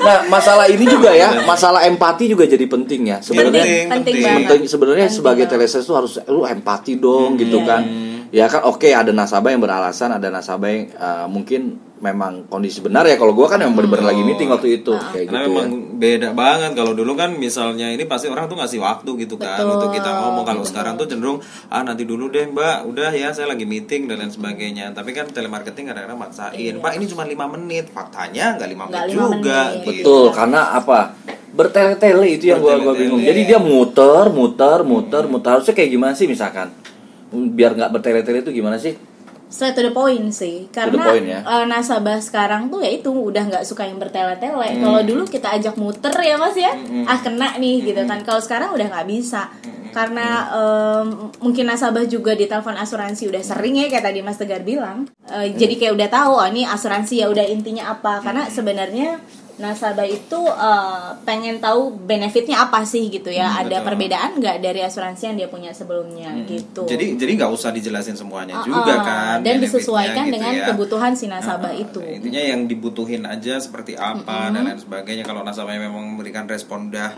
Nah, 0.00 0.18
masalah 0.28 0.66
ini 0.66 0.84
juga 0.84 1.10
ya, 1.10 1.44
masalah 1.44 1.84
empati 1.84 2.26
juga 2.26 2.44
jadi 2.44 2.62
penting 2.62 3.00
ya. 3.06 3.18
Sebenarnya 3.20 3.64
Penting, 3.88 3.88
penting 3.88 4.14
penting. 4.20 4.60
sebenarnya 4.66 5.06
Penting 5.06 5.16
sebagai 5.16 5.44
telesales 5.46 5.84
tuh 5.84 5.96
harus 5.96 6.12
lu 6.26 6.42
empati 6.44 6.92
dong 6.96 7.36
gitu 7.36 7.58
Iya. 7.58 7.66
kan. 7.66 7.82
Ya 8.30 8.46
kan 8.46 8.62
oke 8.62 8.86
ada 8.86 9.10
nasabah 9.10 9.50
yang 9.50 9.58
beralasan, 9.58 10.10
ada 10.10 10.26
nasabah 10.26 10.68
yang 10.68 10.82
uh, 10.94 11.26
mungkin 11.26 11.62
memang 11.98 12.46
kondisi 12.46 12.78
benar 12.78 13.02
ya. 13.02 13.14
Kalau 13.14 13.30
gua 13.30 13.44
kan 13.44 13.58
yang 13.58 13.74
benar-benar 13.74 14.06
lagi 14.08 14.22
meeting 14.22 14.48
waktu 14.48 14.80
itu 14.80 14.94
kayak 14.94 15.26
Karena 15.26 15.40
gitu 15.40 15.50
memang 15.50 15.66
ya. 15.68 15.78
beda 15.98 16.28
banget 16.32 16.70
kalau 16.72 16.92
dulu 16.94 17.12
kan 17.12 17.34
misalnya 17.34 17.90
ini 17.90 18.06
pasti 18.06 18.26
orang 18.26 18.46
tuh 18.46 18.54
ngasih 18.54 18.78
waktu 18.78 19.10
gitu 19.20 19.34
kan 19.34 19.58
Betul, 19.58 19.74
untuk 19.74 19.90
kita 19.92 20.10
ngomong 20.16 20.44
kalau 20.44 20.62
betul. 20.62 20.70
sekarang 20.70 20.94
tuh 20.94 21.06
cenderung 21.06 21.38
ah 21.66 21.82
nanti 21.82 22.02
dulu 22.02 22.28
deh 22.28 22.46
mbak 22.46 22.86
udah 22.86 23.10
ya 23.10 23.28
saya 23.30 23.46
lagi 23.46 23.62
meeting 23.64 24.06
dan 24.06 24.16
lain 24.16 24.30
sebagainya 24.30 24.94
tapi 24.94 25.10
kan 25.10 25.28
telemarketing 25.28 25.90
kadang-kadang 25.90 26.16
maksain 26.16 26.56
Iya. 26.56 26.78
pak 26.78 26.92
ini 26.94 27.04
cuma 27.04 27.22
lima 27.24 27.44
menit 27.46 27.90
faktanya 27.90 28.56
nggak 28.56 28.68
lima 28.70 28.84
menit 28.86 29.10
juga 29.10 29.58
menit. 29.68 29.84
gitu. 29.84 29.90
Betul, 30.00 30.24
karena 30.32 30.60
apa? 30.72 31.00
Bertele-tele 31.50 32.26
itu 32.30 32.44
yang 32.46 32.62
gua 32.62 32.78
gua 32.78 32.94
Bertele-tele. 32.94 33.00
bingung. 33.02 33.20
Jadi 33.20 33.40
dia 33.44 33.58
muter, 33.58 34.24
muter, 34.30 34.78
muter, 34.82 35.22
muter. 35.26 35.50
Harusnya 35.52 35.74
kayak 35.74 35.90
gimana 35.90 36.14
sih 36.14 36.24
misalkan? 36.24 36.70
Biar 37.30 37.72
nggak 37.72 37.90
bertele-tele 37.90 38.40
itu 38.40 38.50
gimana 38.52 38.76
sih? 38.76 38.94
Straight 39.46 39.74
to 39.74 39.82
the 39.82 39.90
point 39.90 40.30
sih, 40.30 40.70
karena 40.70 41.02
point, 41.02 41.26
ya. 41.26 41.42
eh, 41.42 41.64
nasabah 41.66 42.22
sekarang 42.22 42.70
tuh 42.70 42.78
ya 42.80 42.90
itu 42.92 43.10
udah 43.10 43.50
nggak 43.50 43.66
suka 43.66 43.82
yang 43.82 43.98
bertele-tele. 43.98 44.54
Hmm. 44.68 44.78
Kalau 44.80 45.00
dulu 45.02 45.26
kita 45.26 45.50
ajak 45.50 45.74
muter 45.74 46.14
ya 46.14 46.38
mas 46.38 46.54
ya, 46.54 46.70
ah 47.02 47.18
kena 47.18 47.58
nih 47.58 47.82
gitu 47.82 47.98
Hmm. 47.98 48.06
kan. 48.08 48.18
Kalau 48.22 48.38
sekarang 48.38 48.70
udah 48.70 48.86
nggak 48.86 49.10
bisa, 49.10 49.50
karena 49.90 50.46
em, 50.54 51.06
mungkin 51.40 51.66
nasabah 51.66 52.06
juga 52.06 52.30
di 52.32 52.46
telepon 52.46 52.78
asuransi 52.78 53.26
udah 53.26 53.42
sering 53.42 53.74
ya 53.74 53.90
kayak 53.90 54.06
tadi 54.06 54.22
mas 54.22 54.38
Tegar 54.38 54.62
bilang. 54.62 55.10
Eh, 55.26 55.50
Jadi 55.52 55.74
kayak 55.76 55.98
udah 55.98 56.08
tahu, 56.08 56.32
oh 56.32 56.46
ini 56.46 56.62
asuransi 56.62 57.18
ya 57.18 57.26
udah 57.26 57.42
intinya 57.42 57.90
apa. 57.90 58.22
Karena 58.22 58.46
Hmm. 58.46 58.54
sebenarnya 58.54 59.18
nasabah 59.60 60.08
itu 60.08 60.40
eh, 60.48 61.08
pengen 61.22 61.60
tahu 61.60 61.92
benefitnya 61.94 62.64
apa 62.64 62.82
sih 62.82 63.06
gitu 63.06 63.28
ya. 63.28 63.52
Ada 63.52 63.80
betul. 63.80 63.86
perbedaan 63.92 64.30
nggak 64.40 64.56
dari 64.58 64.80
asuransi 64.80 65.22
yang 65.30 65.36
dia 65.36 65.48
punya 65.48 65.70
sebelumnya 65.70 66.32
gitu. 66.48 66.88
jadi 66.88 67.14
jadi 67.14 67.32
nggak 67.36 67.52
usah 67.52 67.70
dijelasin 67.70 68.16
semuanya 68.16 68.56
Ah, 68.56 68.64
juga 68.64 68.92
ah, 68.92 69.04
kan 69.04 69.36
dan 69.40 69.60
disesuaikan 69.60 70.26
gitu 70.26 70.34
dengan 70.40 70.52
ya. 70.56 70.66
kebutuhan 70.72 71.12
si 71.12 71.28
nasabah 71.28 71.70
Nah, 71.70 71.82
itu 71.86 72.00
intinya 72.00 72.40
yang 72.40 72.64
dibutuhin 72.64 73.22
aja 73.22 73.60
seperti 73.60 73.94
apa 73.94 74.48
dan 74.48 74.64
lain 74.64 74.80
sebagainya 74.80 75.22
kalau 75.22 75.44
nasabahnya 75.44 75.86
memang 75.86 76.16
memberikan 76.16 76.48
respon 76.48 76.88
udah 76.88 77.14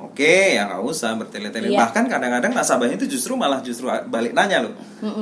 oke 0.00 0.32
ya 0.56 0.66
nggak 0.66 0.80
usah 0.80 1.14
bertele-tele. 1.16 1.70
Iya. 1.70 1.78
bahkan 1.84 2.04
kadang-kadang 2.08 2.52
nasabahnya 2.52 2.96
itu 2.96 3.16
justru 3.16 3.36
malah 3.36 3.60
justru 3.60 3.86
balik 3.86 4.32
nanya 4.32 4.64
loh. 4.64 4.74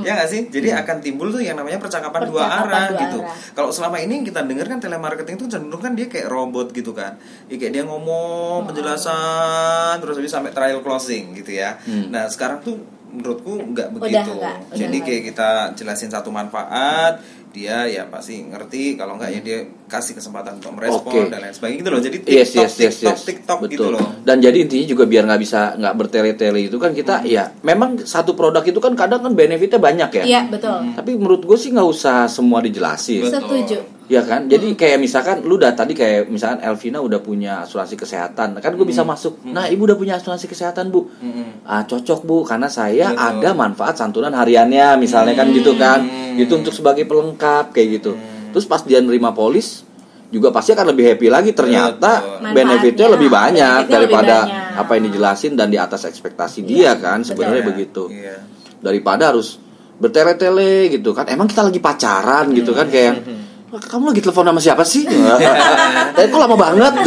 Ya 0.02 0.14
nggak 0.18 0.28
sih? 0.30 0.40
Jadi 0.50 0.74
akan 0.74 0.98
timbul 0.98 1.30
tuh 1.30 1.42
yang 1.42 1.54
namanya 1.58 1.78
percakapan, 1.78 2.26
dua 2.26 2.46
Percakapan 2.46 2.66
arah 2.70 2.86
dua 2.90 3.00
gitu. 3.02 3.18
arah. 3.22 3.34
kalau 3.54 3.70
selama 3.70 3.96
ini 3.98 4.22
yang 4.22 4.26
kita 4.26 4.40
dengar 4.42 4.66
kan 4.66 4.78
telemarketing 4.78 5.34
itu 5.38 5.46
cenderung 5.46 5.82
kan 5.82 5.92
dia 5.94 6.06
kayak 6.06 6.26
robot 6.26 6.70
gitu 6.72 6.90
kan. 6.94 7.18
Ya, 7.46 7.58
kayak 7.58 7.72
dia 7.74 7.84
ngomong 7.86 8.66
penjelasan 8.66 9.98
terus 9.98 10.14
habis 10.18 10.30
sampai 10.30 10.50
trial 10.50 10.80
closing 10.80 11.34
gitu 11.34 11.54
ya. 11.54 11.78
Nah 12.10 12.26
sekarang 12.26 12.62
tuh 12.62 12.78
menurutku 13.08 13.72
nggak 13.72 13.88
begitu. 13.96 14.36
nggak, 14.36 14.68
udah 14.68 14.76
jadi 14.76 14.98
kayak 15.00 15.22
kita 15.32 15.48
jelasin 15.80 16.12
satu 16.12 16.28
manfaat 16.28 17.16
dia 17.58 17.82
ya 17.84 18.06
pasti 18.06 18.38
ngerti 18.40 18.94
kalau 18.94 19.18
enggak 19.18 19.30
ya 19.30 19.40
dia 19.40 19.58
kasih 19.84 20.14
kesempatan 20.14 20.56
untuk 20.56 20.70
merespon 20.72 21.10
Oke. 21.10 21.26
dan 21.26 21.40
lain 21.40 21.50
sebagainya 21.50 21.80
gitu 21.80 21.90
loh 21.90 22.00
jadi 22.00 22.16
Yes, 22.20 22.48
TikTok 22.48 22.62
yes, 22.62 22.72
yes, 22.72 22.94
TikTok 22.94 23.10
yes. 23.10 23.24
TikTok 23.24 23.58
Betul. 23.58 23.72
gitu 23.74 23.88
loh 23.90 24.06
Dan 24.20 24.36
jadi 24.38 24.56
intinya 24.60 24.86
juga 24.86 25.04
biar 25.04 25.22
nggak 25.24 25.40
bisa 25.40 25.60
nggak 25.74 25.94
bertele-tele 25.96 26.60
itu 26.62 26.76
kan 26.76 26.86
Hmm. 26.88 26.96
kita 26.96 27.14
ya 27.24 27.50
memang 27.60 27.98
satu 28.00 28.32
produk 28.32 28.62
itu 28.62 28.78
kan 28.78 28.94
kadang 28.94 29.20
kan 29.20 29.32
benefitnya 29.32 29.76
banyak 29.76 30.10
ya. 30.14 30.24
iya 30.24 30.40
betul 30.46 30.94
Tapi 30.94 31.10
menurut 31.12 31.42
gue 31.42 31.54
sih 31.54 31.68
nggak 31.68 31.88
usah 31.88 32.24
semua 32.26 32.60
dijelasin. 32.60 33.26
Betul. 33.26 33.34
setuju 33.42 33.78
Ya 34.08 34.24
kan, 34.24 34.48
jadi 34.48 34.72
kayak 34.72 35.04
misalkan 35.04 35.44
lu 35.44 35.60
udah 35.60 35.76
tadi 35.76 35.92
kayak 35.92 36.32
misalkan 36.32 36.64
Elvina 36.64 36.96
udah 37.04 37.20
punya 37.20 37.68
asuransi 37.68 37.92
kesehatan, 37.92 38.56
kan 38.56 38.72
gue 38.72 38.86
bisa 38.88 39.04
masuk. 39.04 39.44
Nah 39.44 39.68
ibu 39.68 39.84
udah 39.84 40.00
punya 40.00 40.16
asuransi 40.16 40.48
kesehatan 40.48 40.88
bu, 40.88 41.12
Mm-mm. 41.20 41.68
ah 41.68 41.84
cocok 41.84 42.24
bu, 42.24 42.40
karena 42.40 42.72
saya 42.72 43.12
Betul. 43.12 43.44
ada 43.44 43.50
manfaat 43.52 44.00
santunan 44.00 44.32
hariannya, 44.32 44.96
misalnya 44.96 45.36
kan 45.36 45.52
gitu 45.52 45.76
kan, 45.76 46.08
itu 46.40 46.48
untuk 46.56 46.72
sebagai 46.72 47.04
pelengkap 47.04 47.76
kayak 47.76 48.00
gitu. 48.00 48.16
Terus 48.48 48.64
pas 48.64 48.80
dia 48.80 49.04
nerima 49.04 49.36
polis 49.36 49.84
juga 50.32 50.52
pasti 50.52 50.72
akan 50.72 50.92
lebih 50.92 51.04
happy 51.12 51.28
lagi 51.28 51.50
ternyata 51.56 52.40
Betul. 52.40 52.52
benefitnya 52.52 53.06
lebih 53.12 53.28
banyak 53.32 53.80
benefitnya 53.84 53.84
lebih 53.84 53.92
daripada 54.12 54.36
banyak. 54.44 54.80
apa 54.80 54.90
yang 54.96 55.04
dijelasin 55.08 55.52
dan 55.56 55.68
di 55.72 55.78
atas 55.80 56.04
ekspektasi 56.04 56.68
dia 56.68 56.92
kan 57.00 57.24
sebenarnya 57.24 57.64
begitu 57.64 58.12
iya. 58.12 58.44
daripada 58.84 59.32
harus 59.32 59.56
bertele-tele 59.96 60.92
gitu 60.92 61.16
kan 61.16 61.32
emang 61.32 61.48
kita 61.48 61.64
lagi 61.64 61.80
pacaran 61.80 62.52
gitu 62.52 62.76
kan 62.76 62.92
kayak 62.92 63.24
"Wah, 63.24 63.47
kamu 63.68 64.04
lagi 64.08 64.24
telepon 64.24 64.48
sama 64.48 64.60
siapa 64.64 64.80
sih? 64.80 65.04
Tapi 65.04 66.24
kok 66.32 66.40
lama 66.40 66.56
banget? 66.56 67.04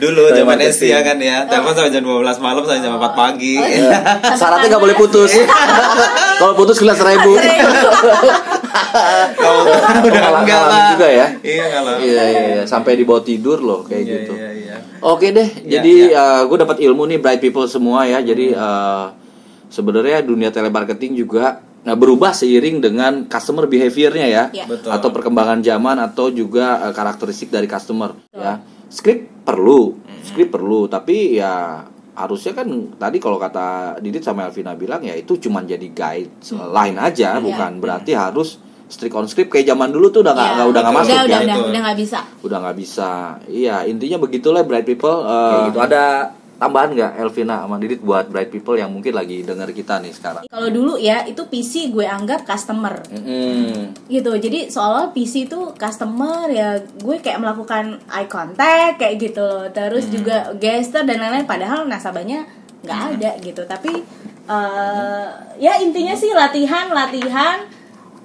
dulu 0.00 0.32
zaman. 0.32 0.56
SD 0.56 0.88
ya 0.88 1.04
kan 1.04 1.20
ya 1.20 1.44
telepon 1.44 1.76
sampai 1.76 1.92
jam 1.92 2.00
12 2.00 2.24
malam 2.40 2.64
sampai 2.64 2.80
jam 2.80 2.96
4 2.96 3.12
pagi 3.12 3.60
Iya. 3.60 4.00
Syaratnya 4.40 4.72
nggak 4.72 4.82
boleh 4.82 4.96
putus. 4.96 5.36
Kalau 6.40 6.54
putus 6.56 6.80
kena 6.80 6.96
seribu. 6.96 7.36
kalau 9.32 9.62
udah 10.02 10.42
enggak 10.42 10.62
lah 10.64 10.80
juga 10.90 11.06
ya. 11.06 11.26
iya 11.40 11.64
ngalah 11.70 11.94
Iya 11.96 12.22
iya 12.24 12.42
iya. 12.50 12.62
sampai 12.64 12.96
dibawa 12.96 13.20
tidur 13.20 13.60
loh 13.60 13.84
kayak 13.84 14.00
Iya, 14.00 14.12
gitu. 14.18 14.32
iya, 14.34 14.50
iya. 14.50 14.76
Oke 14.98 15.30
deh, 15.30 15.48
jadi 15.62 15.94
iya. 16.10 16.42
gue 16.42 16.56
dapat 16.56 16.78
ilmu 16.80 17.06
nih 17.06 17.18
bright 17.18 17.38
people 17.38 17.62
semua 17.64 18.06
ya. 18.06 18.18
Jadi 18.18 18.50
eh, 18.50 19.04
sebenarnya 19.68 20.22
dunia 20.22 20.50
telemarketing 20.50 21.14
juga 21.16 21.62
nah, 21.82 21.94
berubah 21.94 22.30
seiring 22.30 22.80
dengan 22.80 23.12
customer 23.26 23.66
behaviornya 23.66 24.26
ya, 24.26 24.44
Iya. 24.50 24.64
Betul. 24.66 24.90
atau 24.90 25.08
perkembangan 25.08 25.60
zaman 25.60 25.98
atau 25.98 26.28
juga 26.28 26.80
eh, 26.80 26.92
karakteristik 26.92 27.48
dari 27.48 27.66
customer 27.66 28.14
ya. 28.30 28.58
Script 28.86 29.42
perlu, 29.42 29.96
script 30.22 30.52
perlu, 30.52 30.84
tapi 30.84 31.34
ya 31.34 31.80
harusnya 32.12 32.52
kan 32.52 32.68
tadi 32.94 33.16
kalau 33.16 33.36
kata 33.36 33.96
Didit 33.98 34.20
sama 34.20 34.44
Elvina 34.44 34.74
bilang 34.74 35.00
ya 35.00 35.12
itu 35.12 35.40
cuma 35.40 35.60
jadi 35.60 35.88
guide 35.88 36.28
lain 36.68 36.96
aja, 36.96 37.40
bukan 37.40 37.78
berarti 37.78 38.12
harus 38.12 38.60
strict 38.84 39.16
on 39.16 39.24
script 39.24 39.48
kayak 39.48 39.64
zaman 39.66 39.88
dulu 39.88 40.12
tuh 40.12 40.20
udah 40.20 40.30
nggak 40.30 40.44
Iya, 40.44 40.52
nggak- 40.54 40.68
udah 40.68 40.80
nggak 40.82 40.94
masuk 40.94 41.08
udah, 41.08 41.16
ya. 41.16 41.24
udah, 41.24 41.40
udah, 41.40 41.56
Betul. 41.56 41.64
udah 41.66 41.80
nggak 41.80 41.98
bisa. 41.98 42.18
Udah 42.44 42.58
nggak 42.60 42.76
bisa. 42.76 43.10
Iya 43.48 43.76
intinya 43.86 44.18
begitulah 44.20 44.62
bright 44.62 44.84
people 44.84 45.18
Eh, 45.18 45.60
gitu. 45.66 45.78
Ada 45.80 46.04
tambahan 46.62 46.94
nggak 46.94 47.12
Elvina 47.18 47.66
sama 47.66 47.74
Didit 47.82 47.98
buat 47.98 48.30
bright 48.30 48.54
people 48.54 48.78
yang 48.78 48.94
mungkin 48.94 49.18
lagi 49.18 49.42
denger 49.42 49.74
kita 49.74 49.98
nih 49.98 50.14
sekarang? 50.14 50.42
Kalau 50.46 50.68
dulu 50.70 50.94
ya 50.94 51.26
itu 51.26 51.42
PC 51.50 51.90
gue 51.90 52.06
anggap 52.06 52.46
customer. 52.46 53.02
Mm-mm. 53.10 53.90
gitu 54.06 54.30
jadi 54.38 54.70
soalnya 54.70 55.10
PC 55.10 55.50
itu 55.50 55.74
customer 55.74 56.46
ya 56.52 56.78
gue 56.78 57.16
kayak 57.18 57.42
melakukan 57.42 57.98
eye 58.06 58.30
contact 58.30 59.02
kayak 59.02 59.18
gitu. 59.18 59.42
Loh 59.42 59.68
terus 59.74 60.06
juga 60.06 60.54
gesture 60.54 61.02
dan 61.02 61.18
lain-lain 61.18 61.50
padahal 61.50 61.82
nasabahnya 61.90 62.46
nggak 62.86 63.00
ada 63.18 63.30
gitu. 63.42 63.62
Tapi 63.66 63.92
eh, 64.46 65.26
ya 65.58 65.82
intinya 65.82 66.14
sih 66.14 66.30
latihan 66.30 66.94
latihan 66.94 67.66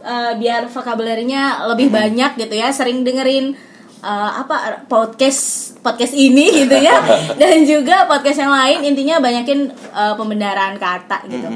eh, 0.05 0.33
biar 0.37 0.69
vocabulary-nya 0.69 1.65
lebih 1.73 1.89
banyak 1.89 2.37
gitu 2.37 2.53
ya 2.53 2.69
sering 2.69 3.01
dengerin 3.01 3.57
eh, 4.03 4.31
apa 4.43 4.85
podcast 4.85 5.73
podcast 5.81 6.13
ini 6.13 6.51
gitu 6.65 6.77
ya. 6.77 7.01
Dan 7.41 7.63
juga 7.63 8.05
podcast 8.05 8.39
yang 8.41 8.53
lain 8.53 8.93
intinya 8.93 9.21
banyakin 9.21 9.71
eh, 9.71 10.13
pembendaraan 10.17 10.75
kata 10.77 11.25
gitu. 11.29 11.47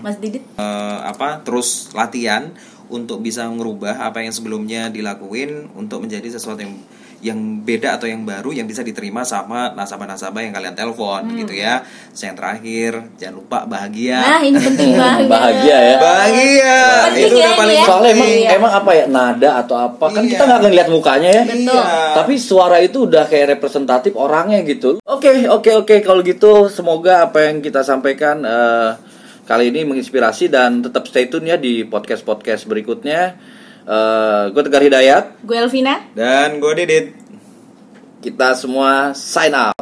Mas 0.00 0.16
Didit? 0.20 0.42
Eh, 0.56 0.98
apa 1.02 1.42
terus 1.42 1.92
latihan 1.94 2.52
untuk 2.88 3.20
bisa 3.20 3.44
merubah 3.52 4.00
apa 4.00 4.24
yang 4.24 4.32
sebelumnya 4.32 4.88
dilakuin 4.88 5.68
untuk 5.76 6.04
menjadi 6.04 6.32
sesuatu 6.32 6.64
yang 6.64 6.76
yang 7.18 7.34
beda 7.60 7.98
atau 7.98 8.06
yang 8.06 8.22
baru 8.22 8.52
yang 8.52 8.62
bisa 8.64 8.80
diterima 8.80 9.22
sama 9.22 9.74
nasabah-nasabah 9.74 10.38
yang 10.38 10.52
kalian 10.52 10.72
telepon 10.72 11.26
gitu 11.34 11.50
ya. 11.52 11.82
Terus 12.10 12.22
yang 12.22 12.36
terakhir 12.36 12.90
jangan 13.14 13.34
lupa 13.36 13.58
bahagia. 13.64 14.18
nah 14.18 14.38
ini 14.38 14.54
penting 14.54 14.94
banget 15.00 15.26
bahagia 15.26 15.76
ya 15.76 15.96
Bahagia. 15.98 16.76
Penting 17.10 17.24
itu 17.24 17.34
ya 17.34 17.42
udah 17.42 17.48
ini 17.48 17.58
paling 17.58 17.74
ya. 17.74 17.84
soalnya 17.84 18.10
emang 18.12 18.28
Iya. 18.30 18.48
emang 18.54 18.72
apa 18.72 18.90
ya 18.92 19.04
nada 19.06 19.50
atau 19.58 19.76
apa 19.76 20.04
kan 20.08 20.22
Iya. 20.22 20.30
kita 20.30 20.42
nggak 20.44 20.60
ngeliat 20.62 20.88
mukanya 20.88 21.30
ya 21.32 21.42
Betul. 21.44 21.82
tapi 22.14 22.34
suara 22.36 22.78
itu 22.78 22.98
udah 23.04 23.24
kayak 23.24 23.46
representatif 23.52 24.12
orangnya 24.14 24.62
gitu 24.62 24.98
oke 25.00 25.30
oke 25.50 25.70
oke 25.76 25.94
kalau 26.00 26.22
gitu 26.22 26.68
semoga 26.68 27.26
apa 27.26 27.50
yang 27.50 27.58
kita 27.58 27.82
sampaikan 27.82 28.40
eh, 28.40 28.90
kali 29.42 29.68
ini 29.68 29.82
menginspirasi 29.82 30.46
dan 30.46 30.80
tetap 30.80 31.02
stay 31.04 31.26
tune 31.26 31.44
ya 31.44 31.56
di 31.56 31.82
podcast 31.82 32.22
podcast 32.22 32.62
berikutnya 32.64 33.34
Eh, 33.88 34.42
gue 34.52 34.62
Tegar 34.68 34.84
Hidayat 34.84 35.40
gue 35.40 35.56
Elvina 35.56 36.04
Dan 36.12 36.60
gue 36.60 36.72
Didit. 36.76 37.16
kita 38.20 38.52
semua 38.52 39.16
sign 39.16 39.56
out 39.56 39.72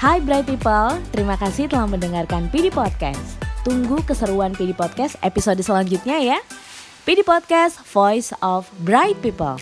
Hai 0.00 0.18
Bright 0.18 0.48
People, 0.48 0.96
terima 1.12 1.36
kasih 1.36 1.68
telah 1.68 1.84
mendengarkan 1.84 2.48
PD 2.48 2.72
Podcast. 2.72 3.36
Tunggu 3.68 4.00
keseruan 4.08 4.56
PD 4.56 4.72
Podcast 4.72 5.20
episode 5.20 5.60
selanjutnya 5.60 6.16
ya. 6.16 6.38
PD 7.04 7.20
Podcast, 7.20 7.84
Voice 7.84 8.32
of 8.40 8.64
Bright 8.80 9.20
People. 9.20 9.60